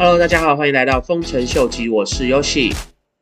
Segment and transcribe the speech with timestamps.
[0.00, 2.72] Hello，大家好，欢迎来到丰臣秀吉，我是 Yoshi。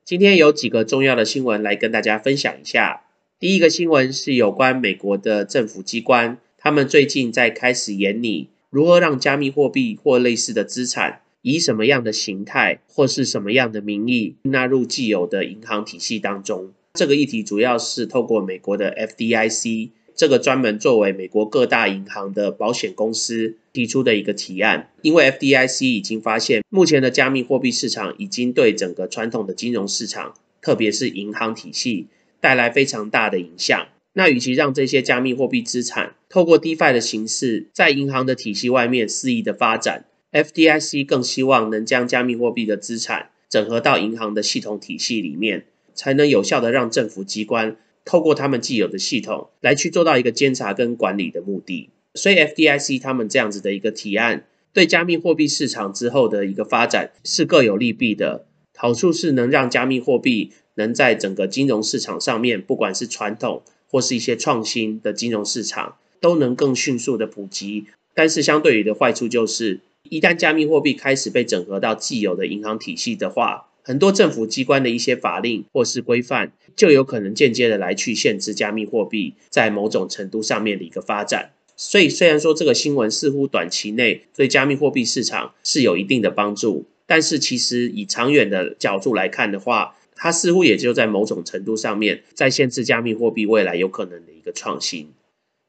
[0.04, 3.04] 今天有几个重要的新闻来跟大家分享一下。
[3.40, 16.74] 第一个新闻是有关美国的政府机关，他们最近在开始研拟如何让加密货币或类似的资产以什么样的形态或是什么样的名义纳入既有的银行体系当中。
[16.93, 19.93] 这个议题主要是透过美国的 FDIC。
[20.16, 32.06] 这个专门作为美国各大银行的保险公司提出的一个提案，因为 FDIC 已经发现，目前的加密货币市场已经对整个传统的金融市场，特别是银行体系
[32.41, 33.87] 带来非常大的影响。
[34.15, 47.77] 那与其让这些加密货币资产透过 DeFi 的形式在银行的体系外面肆意的发展，FDIC 更希望能将加密货币的资产整合到银行的系统体系里面，才能有效的让政府机关。
[48.06, 58.47] 透过他们既有的系统来去做到一个监察跟管理的目的，所以 FDIC 他们这样子的一个提案，对加密货币市场之后的一个发展是各有利弊的。
[58.78, 67.86] 好处是能让加密货币能在整个金融市场上面，不管是传统或是一些创新的金融市场，都能更迅速的普及。
[68.14, 81.53] 但是相对于的坏处就是，一旦加密货币开始被整合到既有的银行体系的话，很多政府机关的一些法令或是规范，就有可能间接的来去限制加密货币在某种程度上面的一个发展。
[81.77, 95.11] 所以，虽然说这个新闻似乎短期内对加密货币市场是有一定的帮助，但是其实以长远的角度来看的话，它似乎也就在某种程度上面在限制加密货币未来有可能的一个创新。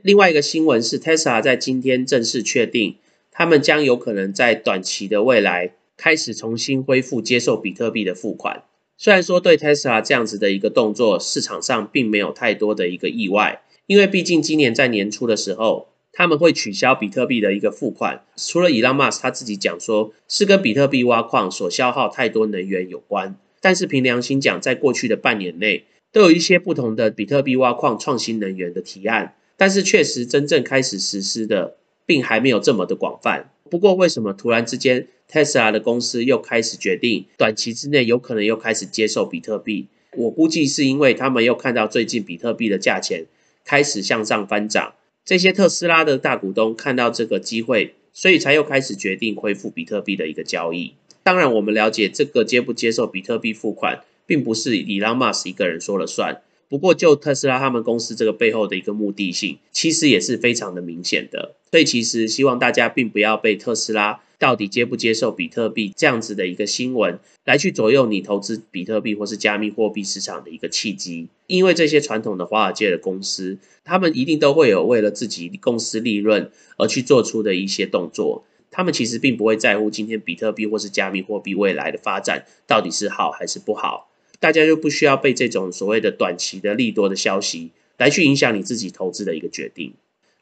[0.02, 2.96] 另外一个新闻是，Tesla 在今天正式确定，
[3.30, 5.74] 他们将有可能在短期的未来。
[5.98, 8.64] 开始重新恢复接受比特币的付款，
[8.98, 33.52] 虽然说对 Tesla 这样子的一个动作，市场上并没有太多的一个意外，因为毕竟今年在年初的时候，他们会取消比特币的一个付款，除了 Elon Musk 他自己讲说是跟比特币挖矿所消耗太多能源有关，但是凭良心讲，在过去的半年内，都有一些不同的比特币挖矿创新能源的提案，但是确实真正开始实施的，并还没有这么的广泛。
[33.70, 39.88] 不过为什么突然之间？Tesla 的公司又开始决定，短期之内有可能又开始接受比特币。
[40.16, 43.26] 我估计是因为他们又看到最近比特币的价钱
[43.66, 44.94] 开始向上翻涨，
[45.26, 50.94] 这些特斯拉的大股东看到这个机会，所以才又开始决定恢复比特币的一个交易。
[51.22, 56.42] 当然，我们了解这个接不接受比特币付款，并不是以 Elon Musk 一个人说了算。
[56.70, 61.56] 不过，就特斯拉他们公司这个背后的一个目的性，其实也是非常的明显的。
[61.72, 71.28] 所以，其实希望大家并不要被特斯拉到底接不接受比特币这样子的一个新闻来去左右你投资比特币或是加密货币市场的一个契机。
[71.48, 78.44] 因为这些传统的华尔街的公司，他们一定都会有为了自己公司利润而去做出的一些动作。
[78.70, 84.10] 他们其实并不会在乎今天比特币或是加密货币未来的发展到底是好还是不好。
[84.40, 89.94] 大家就不需要被这种所谓的短期的利多的消息来去影响你自己投资的一个决定。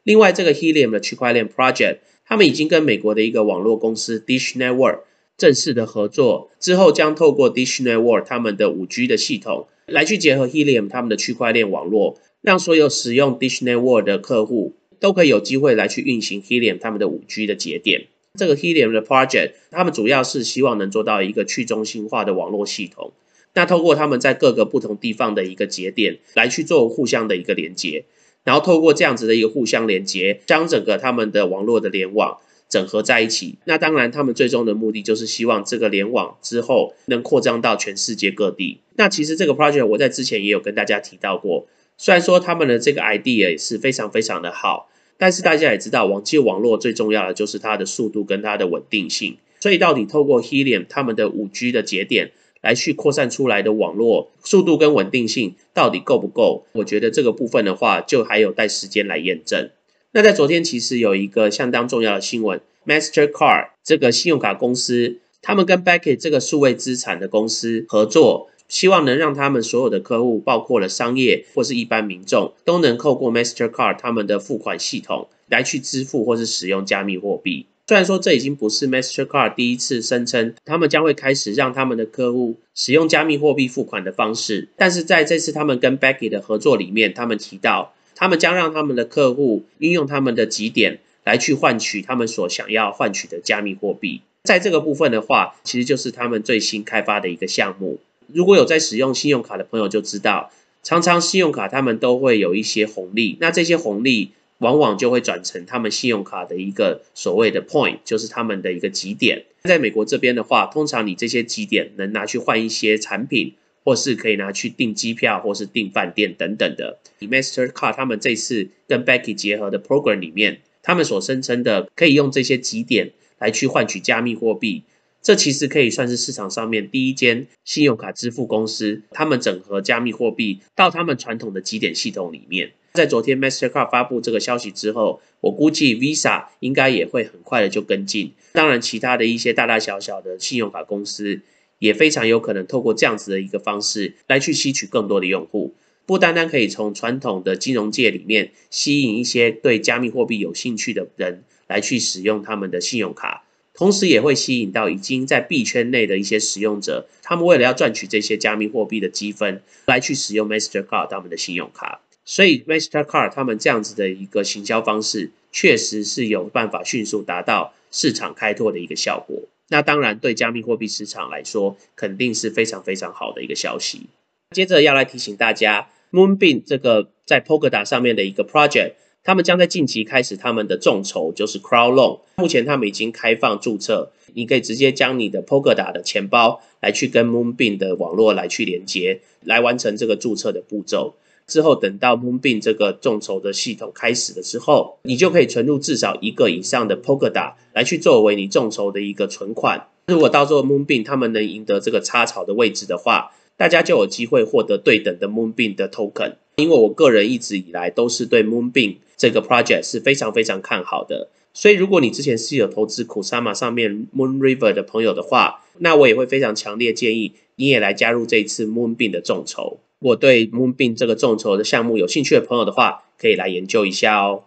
[0.02, 5.00] 另外，这个 Helium 的区块链 Project，他们已经跟美国的一个网络公司 Dish Network
[5.36, 18.06] 正式的合作，之后将透过 Dish Network 他们的五 G 的系统来去结合 Helium 他们的区块链网络，让所有使用 Dish Network 的客户都可以有机会来去运行 Helium 他们的五 G 的节点。
[18.34, 23.12] 这个 Helium 的 Project，他们主要是希望能做到一个去中心化的网络系统。
[23.56, 28.04] 那透过他们在各个不同地方的一个节点来去做互相的一个连接，
[28.44, 32.36] 然后透过这样子的一个互相连接，将整个他们的网络的联网
[32.68, 33.56] 整合在一起。
[33.64, 38.80] 那当然，他们最终的目的就是希望这个联网之后能扩张到全世界各地。
[38.96, 49.38] 那其实这个 project 我在之前也有跟大家提到过，虽然说他们的这个 idea 也是非常非常的好，但是大家也知道，网际网络最重要的就是它的速度跟它的稳定性。
[49.60, 52.32] 所以到底透过 Helium 他们的五 G 的节点。
[52.66, 56.66] 来去扩散出来的网络速度跟稳定性到底够不够？
[56.72, 59.70] 我觉得这个部分的话，就还有待时间来验证。
[60.10, 77.66] 那在昨天其实有一个相当重要的新闻，Mastercard 这个信用卡公司，他们跟 b a c k e t 这个数位资产的公司合作，希望能让他们所有的客户，包括了商业或是一般民众，都能透过 Mastercard 他们的付款系统来去支付或是使用加密货币。
[77.88, 94.20] 虽然说这已经不是 Mastercard 第一次声称他们将会开始让他们的客户使用加密货币付款的方式，但是在这次他们跟 Becky 的合作里面，他们提到他们将让他们的客户运用他们的几点来去换取他们所想要换取的加密货币。
[94.42, 98.00] 在这个部分的话，其实就是他们最新开发的一个项目。
[98.26, 100.50] 如果有在使用信用卡的朋友就知道，
[100.82, 104.32] 常常信用卡他们都会有一些红利，那这些红利。
[104.58, 109.44] 往往就会转成他们信用卡的一个所谓的 point，就是他们的一个极点。
[109.64, 113.54] 在美国这边的话，通常你这些极点能拿去换一些产品，
[113.84, 116.98] 或是可以拿去订机票，或是订饭店等等的。
[117.20, 124.84] Mastercard 他们这次跟 Becky 结合的 program 里面，他们所声称的可以用这些极点来去换取加密货币。
[125.20, 132.70] 这其实可以算是市场上面第一间信用卡支付公司，他们整合加密货币到他们传统的基点系统里面。
[132.96, 138.32] 在昨天 Mastercard 发布这个消息之后，我估计 Visa 应该也会很快的就跟进。
[138.52, 141.42] 当然，其他的一些大大小小的信用卡公司
[141.78, 145.74] 也非常有可能透过这样子的一个方式来去吸取更多的用户，
[146.06, 153.44] 不单单可以从传统的金融界里面吸引一些对加密货币有兴趣的人来去使用他们的信用卡。
[153.74, 162.00] 同时也会吸引到已经在币圈内的一些使用者，他们为了要赚取这些加密货币的积分，来去使用 Mastercard 他们的信用卡。
[162.26, 169.40] 所以 Mastercard 他们这样子的一个行销方式，确实是有办法迅速达到市场开拓的一个效果。
[169.68, 174.02] 那当然对加密货币市场来说，肯定是非常非常好的一个消息。
[174.50, 178.92] 接着要来提醒大家，Moonbeam 这个在 Polkadot 上面的一个 project。
[179.24, 182.20] 他们将在近期开始他们的众筹，就是 Crowd Loan。
[182.36, 191.16] 目前他们已经开放注册，你可以直接将你的 Polkadot 的钱包来去跟 Moonbeam 的网络来去连接，来完成这个注册的步骤。
[191.46, 199.88] 之后等到 Moonbeam 这个众筹的系统开始的时候，你就可以存入至少一个以上的 Polkadot 来去作为你众筹的一个存款。
[200.08, 206.34] 如果到时候 Moonbeam 他们能赢得这个插槽的位置的话，大家就有机会获得对等的 Moonbeam 的 Token。
[206.56, 219.78] 因为我个人一直以来都是对 Moonbeam 这个 project 是非常非常看好的，所以如果你之前是有投资 Kusama 上面 Moon River 的朋友的话，那我也会非常强烈建议你也来加入这一次 Moonbeam 的众筹。
[219.98, 224.44] 如果对 Moonbeam 这个众筹的项目有兴趣的朋友的话，可以来研究一下哦。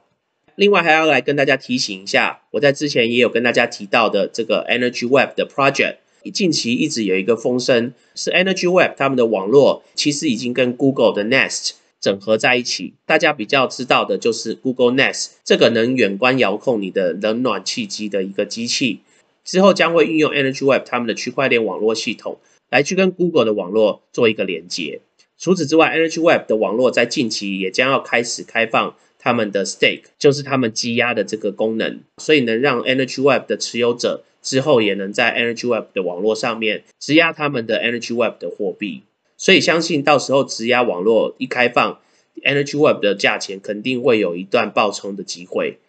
[0.55, 5.97] 另外还要来跟大家提醒一下，我在之前也有跟大家提到的这个 Energy Web 的 project。
[6.33, 12.93] 近期一直有一个风声，是 Energy Web 他们的网络其实已经跟 Google 的 Nest 整合在一起。
[13.05, 18.99] 大家比较知道的就是 Google Nest 这个能远观遥控你的冷暖气机的一个机器，
[19.45, 22.37] 之后将会运用 Energy Web 他们的区块链网络系统
[22.69, 24.99] 来去跟 Google 的网络做一个连接。
[25.39, 34.23] 除此之外，Energy Web 的网络在近期也将要开始开放他们的 Stake，就是他们积压的这个功能，所以能让 Energy Web 的持有者。
[34.41, 39.03] 之后也能在 Energy Web 的网络上面质押他们的 Energy Web 的货币，
[39.35, 41.99] 所以相信到时候质押网络一开放
[42.45, 45.79] ，Energy Web 的价钱肯定会有一段爆冲的机会。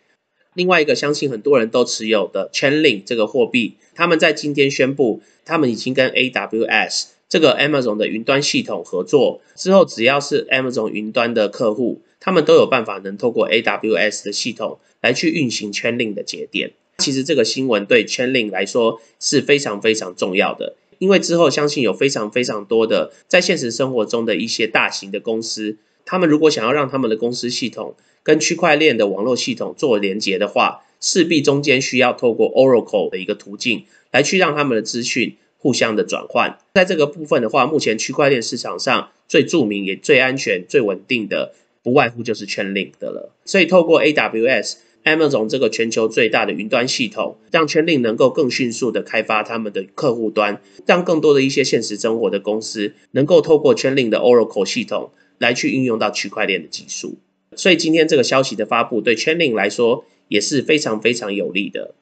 [0.55, 16.73] 另外一个相信很多人都持有的 Chainlink 这个货币，他们在今天宣布，他们已经跟 AWS 这个 Amazon 的云端系统合作，之后只要是 Amazon 云端的客户，他们都有办法能透过 AWS 的系统来去运行 Chainlink 的节点。
[16.99, 27.95] 其实这个新闻对 Chainlink 来说是非常非常重要的，因为之后相信有非常非常多的在现实生活中的一些大型的公司，他们如果想要让他们的公司系统
[28.25, 36.59] 跟区块链的网络系统做连接的话，势必中间需要透过 Oracle 的一个途径来去让他们的资讯互相的转换。
[36.75, 41.55] 在这个部分的话，目前区块链市场上最著名也最安全、最稳定的，
[41.85, 43.33] 不外乎就是 Chainlink 的了。
[43.45, 44.79] 所以透过 AWS。
[45.03, 57.17] Amazon 这个全球最大的云端系统，让 Chainlink 能够更迅速的开发他们的客户端，让更多的一些现实生活的公司能够透过 Chainlink 的 Oracle 系统来去运用到区块链的技术。
[57.57, 61.95] 所以今天这个消息的发布对 Chainlink 来说也是非常非常有利的。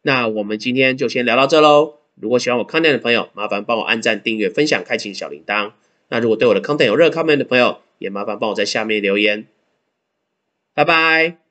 [0.00, 2.01] 那我们今天就先聊到这喽。
[2.14, 5.72] 如果喜欢我 content 的朋友，麻烦帮我按赞、订阅、分享、开启小铃铛。
[6.08, 9.46] 那如果对我的 content 有任何 comment 的朋友，也麻烦帮我在下面留言。
[10.74, 11.41] 拜拜。